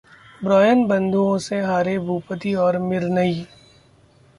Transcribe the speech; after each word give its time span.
Breon 0.41 0.85
बंधुओं 0.87 1.37
से 1.39 1.59
हारे 1.61 1.97
भूपति 1.99 2.53
और 2.55 2.77
मिर्नयी 2.79 3.45